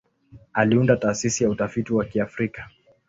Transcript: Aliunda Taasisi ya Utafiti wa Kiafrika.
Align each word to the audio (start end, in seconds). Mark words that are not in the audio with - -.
Aliunda 0.53 0.97
Taasisi 0.97 1.43
ya 1.43 1.49
Utafiti 1.49 1.93
wa 1.93 2.05
Kiafrika. 2.05 2.69